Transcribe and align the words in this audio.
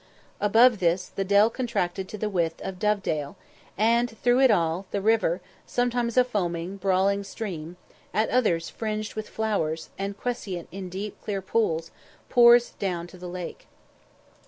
Above 0.39 0.79
this, 0.79 1.09
the 1.09 1.23
dell 1.23 1.47
contracted 1.47 2.09
to 2.09 2.17
the 2.17 2.27
width 2.27 2.59
of 2.63 2.79
Dovedale, 2.79 3.35
and 3.77 4.09
through 4.09 4.39
it 4.39 4.49
all, 4.49 4.87
the 4.89 4.99
river, 4.99 5.41
sometimes 5.67 6.17
a 6.17 6.23
foaming, 6.23 6.77
brawling 6.77 7.23
stream, 7.23 7.77
at 8.11 8.27
others 8.31 8.67
fringed 8.67 9.13
with 9.13 9.29
flowers, 9.29 9.91
and 9.99 10.17
quiescent 10.17 10.67
in 10.71 10.89
deep, 10.89 11.21
clear 11.21 11.39
pools, 11.39 11.91
pours 12.29 12.71
down 12.79 13.05
to 13.05 13.17
the 13.19 13.29
lake. 13.29 13.67